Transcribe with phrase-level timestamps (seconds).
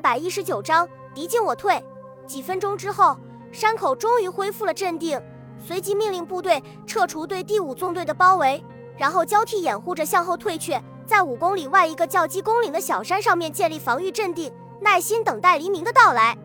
[0.00, 1.82] 百一十九章敌进我退。
[2.26, 3.16] 几分钟之后，
[3.52, 5.20] 山口终于恢复了镇定，
[5.58, 8.64] 随即命令部队撤除对第五纵队的包围，
[8.96, 16.38] 然后交替掩护着向后退却，在五公里外一个叫鸡公岭的小山上面建立防御阵地，耐心等待黎明的到来。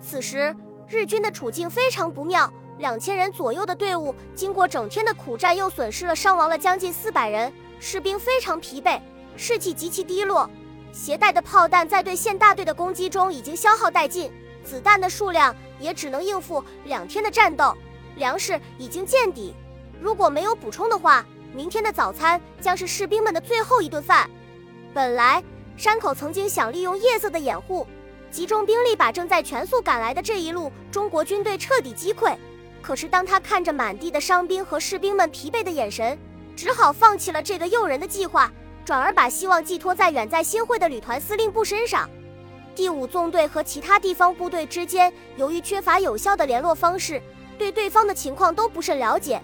[0.00, 0.54] 此时，
[0.88, 9.00] 日军的处境非常不妙，两千人左右的队伍经过整天的苦战，又损失了伤亡了将近四百人，士兵非常疲惫，
[9.36, 10.50] 士气极其低落。
[10.92, 14.30] 携带的炮弹在对线大队的攻击中已经消耗殆尽，
[14.64, 17.76] 子弹的数量也只能应付两天的战斗，
[18.16, 19.54] 粮食已经见底。
[20.00, 24.28] 如果没有补充的话，明天的早餐将是士兵们的最后一顿饭。
[24.92, 25.42] 本来
[25.76, 27.86] 山口曾经想利用夜色的掩护，
[28.30, 32.36] 集中兵力把正在全速赶来的这一路中国军队彻底击溃。
[32.82, 36.18] 可是当他看着满地的伤兵和士兵们疲惫的眼神，
[36.56, 38.50] 只好放弃了这个诱人的计划。
[38.90, 42.10] 转而把希望寄托在远在新会的旅团司令部身上。
[42.74, 47.22] 第五纵队和其他地方部队之间，由于缺乏有效的联络方式，
[47.56, 49.40] 对对方的情况都不甚了解，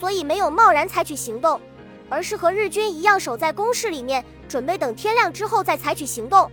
[0.00, 1.60] 所以没有贸然采取行动，
[2.08, 6.50] 而是和日军一样守在工事里面，准备等天亮之后再采取行动。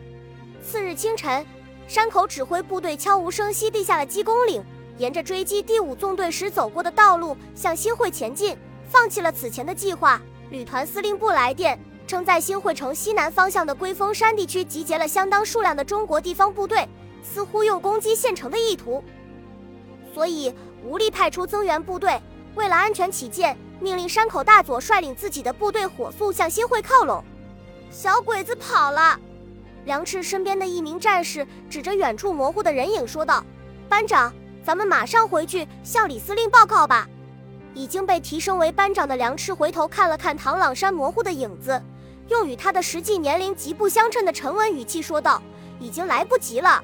[0.64, 1.44] 次日清晨，
[1.88, 4.64] 山口指挥部队悄无声息地下了鸡公岭，
[5.00, 8.56] 沿着追击第五纵队时走过的道路向新会前进，
[8.88, 10.22] 放弃了此前的计划。
[10.52, 11.80] 旅团司令部来电。
[12.08, 16.88] 称在新会城西南方向的龟峰山地区集结了相当数量的中国地方部队，
[17.24, 19.04] 似乎有攻击县城的意图，
[20.14, 20.54] 所以
[20.84, 22.22] 无力派出增援部队。
[22.54, 27.24] 为了安全起见，命令山口大佐率领自己的部队火速向新会靠拢。
[27.90, 29.20] 小鬼子跑了！
[29.86, 33.44] 梁赤身边的一名战士指着远处模糊的人影说道
[33.90, 37.08] ：“班长，咱们马上回去向李司令报告吧。”
[37.76, 41.82] 已经被提升为班长的梁赤回头看了看唐朗山模糊的影子。
[42.28, 45.42] 用与他的实际年龄极不相称的沉稳语气说道
[45.80, 46.84] ：“已经来不及了，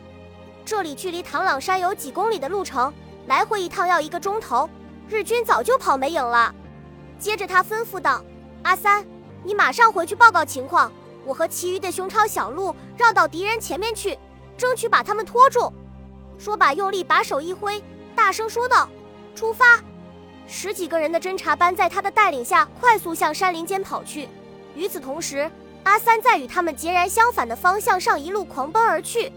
[0.64, 2.94] 这里距离唐朗山有几公里的路程，
[3.26, 4.70] 来回一趟要一个钟头，
[5.10, 6.54] 日军早就跑没影了。”
[7.18, 8.24] 接着他吩咐道
[8.64, 9.06] ：“阿三，
[9.44, 10.92] 你马上回去报告情况，
[11.26, 14.18] 我和其余的熊超小路绕到敌人前面去，
[14.58, 15.72] 争取把他们拖住。”
[16.38, 17.84] 说罢，用力把手一挥，
[18.16, 18.88] 大声说道
[19.34, 19.80] ：“出发！”
[20.48, 24.28] 十几个人的侦察班在他的带领下快速向山林间跑去。
[24.76, 25.50] 与此同时，
[25.84, 29.32] 阿三在与他们截然相反的方向上一路狂奔而去。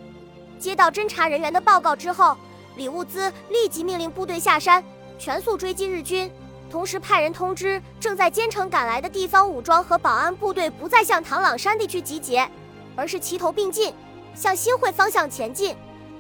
[0.59, 2.37] 接到侦查人员的报告之后，
[2.77, 4.83] 李物资立即命令部队下山，
[5.19, 6.31] 全速追击日军，
[6.71, 12.49] 同时派人通知正在兼程赶来的地方武装和保安部队，不再向唐朗山地区集结，
[12.95, 13.93] 而是齐头并进，
[14.35, 15.77] 向新会方向前进，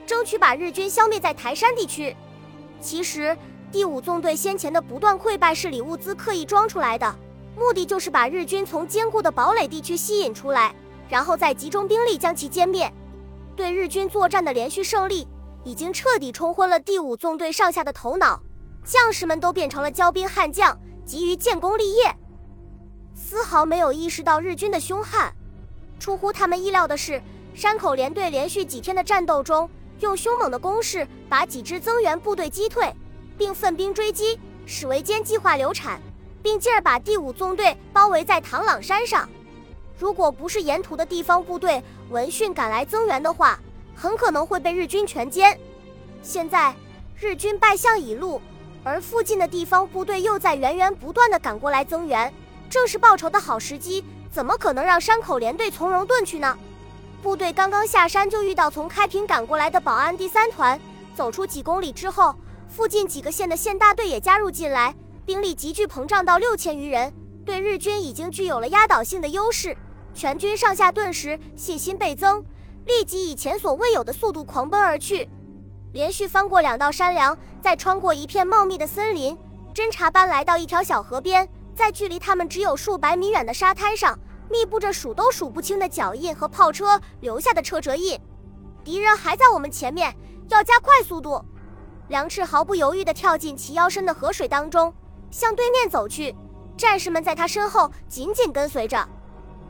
[0.06, 2.14] 争取把日军消灭在台山地区。
[2.80, 3.36] 其实，
[3.72, 7.14] 第五纵队先前的不断溃败是李物资刻意装出来的。
[7.56, 10.74] 目的就是把日军从坚固的堡垒地区吸引出来，
[11.08, 12.92] 然后再集中兵力将其歼灭。
[13.56, 15.26] 对日军作战的连续胜利，
[15.62, 18.42] 已经彻底冲昏了第五纵队上下的头脑，
[18.84, 20.76] 将士们都变成了骄兵悍将，
[21.06, 22.14] 急于建功立业，
[23.14, 25.32] 丝毫没有意识到日军的凶悍。
[26.00, 27.22] 出乎他们意料的是，
[27.54, 32.92] 山口联队连续几天的战斗中，用凶猛的攻势把几支增援部队击退，
[33.38, 36.00] 并奋兵追击，史维坚计划流产。
[36.44, 39.26] 并进而把第五纵队包围在唐朗山上。
[39.98, 43.58] 如果不是沿途的地方部队闻讯赶来增援的话，
[43.96, 45.56] 很可能会被日军全歼。
[46.22, 46.74] 现在
[47.18, 48.42] 日军败相已露，
[48.82, 52.30] 而附近的地方部队又在源源不断的赶过来增援，
[52.68, 54.04] 正是报仇的好时机。
[54.30, 56.58] 怎么可能让山口连队从容遁去呢？
[57.22, 60.78] 部队刚刚下山，就遇到从开平赶过来的保安第三团。
[61.14, 62.34] 走出几公里之后，
[62.68, 64.94] 附近几个县的县大队也加入进来。
[65.26, 67.12] 兵力急剧膨胀到六千余人，
[67.44, 69.76] 对日军已经具有了压倒性的优势。
[70.12, 72.44] 全军上下顿时信心倍增，
[72.84, 75.28] 立即以前所未有的速度狂奔而去。
[75.92, 79.36] 连续翻过两道山梁，再穿过一片茂密的森林，
[79.74, 84.18] 侦察班来到一条小河边，在距离他们只有数百米远的沙滩上，
[84.50, 88.20] 密布着数都数不清的脚印和炮车留下的车辙印。
[88.84, 90.14] 敌人还在我们前面，
[90.50, 91.42] 要加快速度。
[92.08, 94.92] 梁赤毫不犹豫地跳进齐腰深的河水当中。
[95.34, 96.32] 向对面走去，
[96.76, 99.04] 战士们在他身后紧紧跟随着。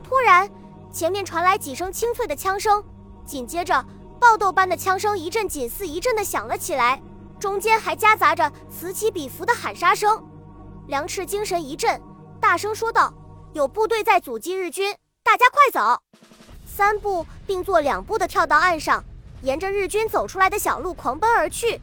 [0.02, 0.46] 突然，
[0.92, 2.84] 前面传来几声清脆的枪声，
[3.24, 3.82] 紧接着
[4.20, 7.00] 爆豆般的枪声一阵紧似一阵的响了起来，
[7.40, 10.22] 中间还夹杂着此起彼伏的喊杀声。
[10.86, 11.98] 梁赤精神一振，
[12.38, 13.10] 大声说道
[13.54, 15.98] ：“有部队在阻击日军，大家快走！”
[16.70, 19.02] 三步并作两步的跳到岸上，
[19.40, 21.80] 沿着日军走出来的小路狂奔而去，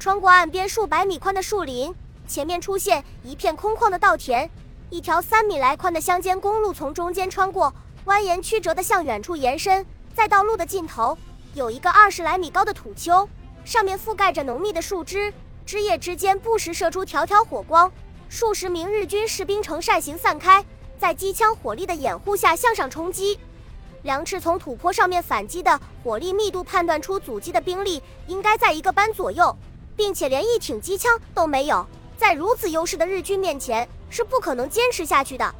[0.00, 1.94] 穿过岸边数百米宽的树林。
[2.26, 4.48] 前面出现一片空旷的稻田，
[4.90, 7.72] 一条三米来宽的乡间公路从中间穿过，
[8.06, 9.84] 蜿蜒曲折地向远处延伸。
[10.14, 11.16] 在道路的尽头，
[11.54, 13.28] 有一个二十来米高的土丘，
[13.64, 15.32] 上面覆盖着浓密的树枝，
[15.64, 17.90] 枝叶之间不时射出条条火光。
[18.28, 20.64] 数十名日军士兵呈扇形散开，
[20.98, 23.38] 在机枪火力的掩护下向上冲击。
[24.02, 29.54] 梁赤从土坡上面反击的火力密度判断出阻击的兵力应该在一个班左右，
[29.94, 31.86] 并且连一挺机枪都没有，
[32.22, 35.52] 在如此优势的日军面前是不可能坚持下去的。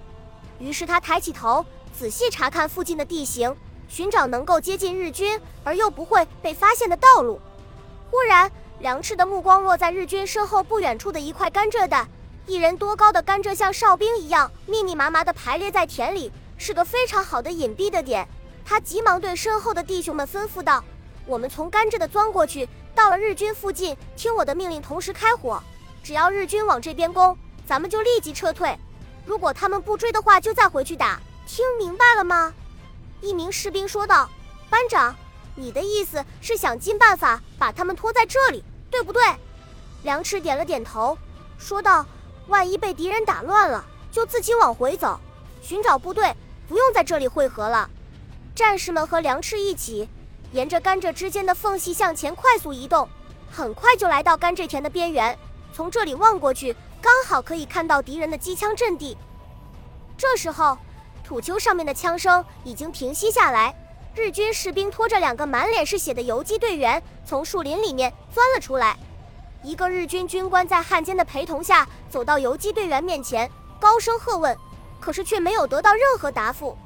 [0.61, 3.53] 于是他抬起头，仔细查看附近的地形，
[3.89, 7.41] 寻找能够接近日军而又不会被发现的道路。
[8.13, 8.49] 忽然，
[8.79, 12.09] 梁赤的目光落在日军身后不远处的一块甘蔗蛋，
[12.47, 16.31] 一人多高的甘蔗像哨兵一样密密麻麻地排列在田里。
[16.57, 18.25] 是个非常好的隐蔽的点，
[18.65, 20.85] 他急忙对身后的弟兄们吩咐道
[21.27, 25.61] ：“我们从甘蔗的钻过去，到了日军附近，听我的命令，同时开火。
[26.03, 28.77] 只要日军往这边攻，咱们就立即撤退；
[29.25, 31.21] 如果他们不追的话，就再回去打。
[31.47, 32.53] 听明白了吗？”
[33.21, 34.29] 一名士兵说道
[34.69, 35.15] ：“班长，
[35.55, 39.23] 你的意思是想尽办法把他们拖在这里，对不对？”
[40.03, 41.17] 梁赤点了点头，
[41.59, 42.05] 说道
[42.49, 45.21] ：“万一被敌人打乱了，就自己往回走，
[45.61, 46.35] 寻找部队。”
[46.69, 47.91] 不用在这里汇合了，
[48.55, 50.09] 战士们和梁赤一起
[50.53, 53.07] 沿着甘蔗之间的缝隙向前快速移动，
[53.51, 55.39] 很快就来到甘蔗田的边缘。
[55.73, 59.17] 从这里望过去，刚好可以看到敌人的机枪阵地。
[60.17, 60.77] 这时候，
[61.25, 63.75] 土丘上面的枪声已经平息下来，
[64.15, 68.97] 日军士兵拖着两个满脸是血的游击队员从树林里面钻了出来。
[69.63, 74.57] 一个日军军官在汉奸的陪同下走到游击队员面前，高声喝问。
[75.01, 76.79] 可是却没有得到任何答复。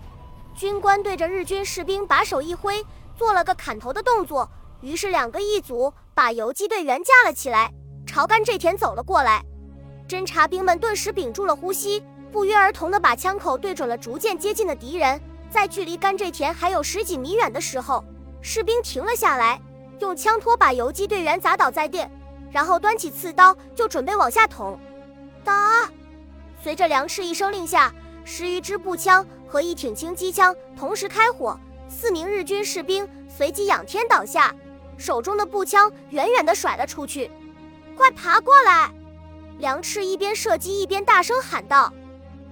[0.54, 2.82] 军官对着日军士兵把手一挥，
[3.14, 4.48] 做了个砍头的动作。
[4.80, 7.70] 于是两个一组把游击队员架了起来，
[8.06, 9.44] 朝甘蔗田走了过来。
[10.08, 15.20] 侦察兵们顿时屏住了呼吸，不约而同地把枪口对准了逐渐接近的敌人。
[15.50, 18.04] 在距离甘蔗田还有十几米远的时候，
[18.40, 19.60] 士兵停了下来，
[20.00, 22.08] 用枪托把游击队员砸倒在地，
[22.50, 24.78] 然后端起刺刀就准备往下捅。
[25.44, 25.90] 打！
[26.62, 27.92] 随着梁赤一声令下。
[28.28, 31.56] 十余支步枪和一挺轻机枪同时开火，
[31.88, 34.52] 四名日军士兵随即仰天倒下，
[34.98, 37.30] 手中的步枪远远地甩了出去。
[37.96, 38.90] 快爬过来！
[39.58, 41.92] 梁赤一边射击一边大声喊道。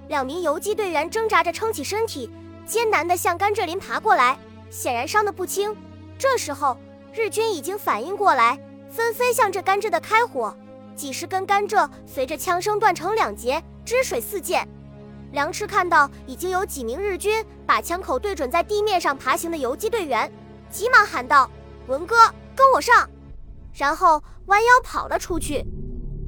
[0.07, 2.29] 两名游击队员挣扎着撑起身体，
[2.65, 4.37] 艰难地向甘蔗林爬过来，
[4.69, 5.75] 显然伤得不轻。
[6.17, 6.77] 这时候，
[7.13, 8.59] 日军已经反应过来，
[8.89, 10.55] 纷纷向着甘蔗的开火，
[10.95, 14.67] 几十根甘蔗随着枪声断成两截，汁水四溅。
[15.31, 20.31] 梁赤看到已经有几名日军把枪口对准在地面上爬行的游击队员，
[20.69, 21.49] 急忙喊道
[21.87, 22.15] ：“文哥，
[22.55, 23.09] 跟我上！”
[23.75, 25.65] 然后弯腰跑了出去。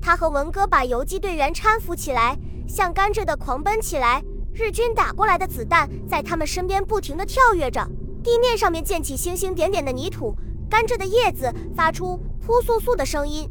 [0.02, 4.24] 他和文哥把游击队员搀扶起来，向甘蔗的狂奔起来。
[4.54, 7.88] 日军打过来的子弹在他们身边不停地跳跃着，
[8.24, 10.36] 地面上面溅起星星点点的泥土，
[10.70, 13.50] 甘蔗的叶子发出扑簌簌的声音。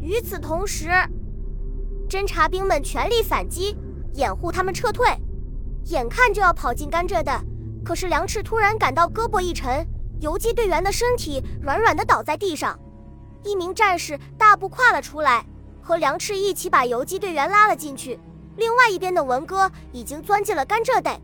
[0.00, 0.88] 与此同时，
[2.08, 3.76] 侦察兵们全力反击。
[4.14, 5.06] 掩护他们撤退，
[5.86, 7.32] 眼看就要跑进甘蔗的，
[7.82, 9.86] 可是梁赤突然感到胳膊一沉，
[10.20, 12.78] 游击队员的身体软软的倒在地上。
[13.44, 15.44] 一名战士大步跨了出来，
[15.80, 18.18] 和梁赤一起把游击队员拉了进去。
[18.56, 21.20] 另外一边的文哥已经钻进了甘蔗袋。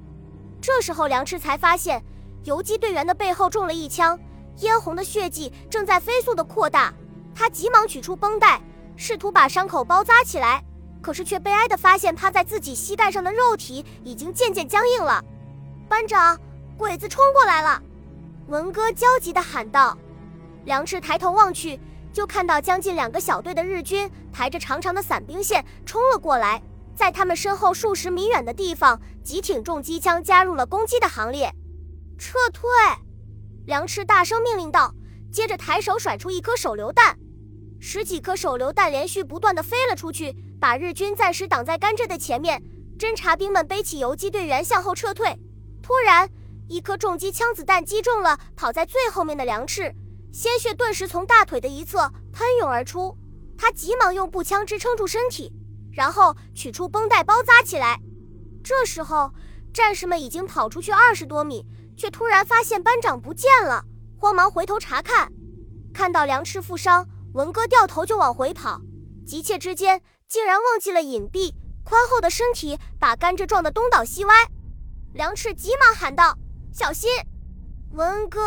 [0.60, 2.02] 这时候梁赤才发现，
[2.44, 4.18] 游击队员的背后中了一枪，
[4.56, 6.92] 嫣红的血迹正在飞速的扩大。
[7.34, 8.60] 他急忙取出绷带，
[8.96, 10.64] 试图把伤口包扎起来。
[11.00, 15.24] 可是却悲哀地发现，趴在自己膝盖上的肉体已经渐渐僵硬了。
[15.88, 16.36] 班长，
[16.76, 17.80] 鬼子冲过来了！
[18.48, 19.96] 文哥焦急地喊道。
[20.64, 21.78] 梁赤抬头望去，
[22.18, 26.60] 就看到将近两个小队的日军抬着长长的伞兵线冲了过来，
[26.96, 31.48] 在他们身后数十米远的地方，几挺重机枪加入了攻击的行列。
[32.18, 32.68] 撤退！
[33.66, 34.92] 梁赤大声命令道，
[35.30, 37.16] 接着抬手甩出一颗手榴弹，
[37.78, 40.34] 十几颗手榴弹连续不断地飞了出去。
[40.60, 42.60] 把日军暂时挡在甘蔗的前面，
[42.98, 45.38] 侦察兵们背起游击队员向后撤退。
[45.80, 46.28] 突然，
[46.66, 49.94] 一颗重机枪子弹击中了跑在最后面的梁赤，
[50.32, 53.16] 鲜血顿时从大腿的一侧喷涌而出。
[53.56, 55.52] 他急忙用步枪支撑住身体，
[55.92, 57.98] 然后取出绷带包扎起来。
[58.62, 59.32] 这时候，
[59.74, 61.66] 战士们已经跑出去二十多米，
[61.96, 63.84] 却突然发现班长不见了，
[64.16, 65.32] 慌忙回头查看，
[65.92, 68.80] 看到梁赤负伤，文哥掉头就往回跑，
[69.26, 70.00] 急切之间。
[70.28, 74.34] 竟然忘记了隐蔽，宽厚的身体把甘蔗撞得东倒西歪。
[75.14, 76.36] 梁赤急忙喊道
[76.70, 77.10] ：“小心，
[77.92, 78.40] 文哥！”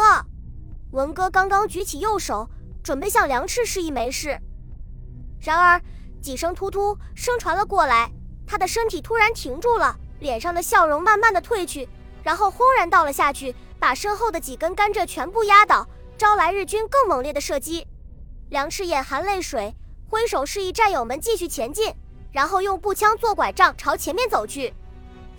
[0.91, 2.49] 文哥刚刚举起右手，
[2.83, 4.37] 准备向梁赤示意没事，
[5.39, 5.81] 然而
[6.21, 8.11] 几声突突声传了过来，
[8.45, 11.87] 他的身体突然停住了，脸上的笑容慢慢的褪去，
[12.23, 17.87] 然后轰然倒了下去，把身后的几根甘蔗全部压倒，招来日军更猛烈的射击。
[18.49, 19.73] 梁赤眼含泪水，
[20.09, 21.95] 挥手示意战友们继续前进，
[22.33, 24.73] 然后用步枪做拐杖朝前面走去。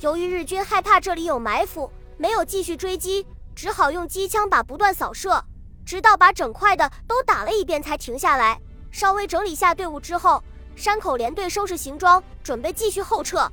[0.01, 5.45] 由于日军害怕这里有埋伏，没有继续追击，只好用机枪把不断扫射，
[5.85, 8.61] 直到把整块的都打了一遍才停下来。
[8.91, 10.43] 稍微整理下队伍之后，
[10.77, 13.51] 山口联队收拾行装，准备继续后撤。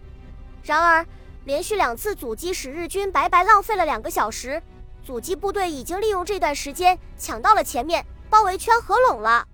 [0.63, 1.05] 然而，
[1.45, 4.61] 连续两次阻击使日军白白浪费了两个小时。
[5.01, 9.47] 阻击部队已经利用这段时间抢到了前面，包围圈合拢了。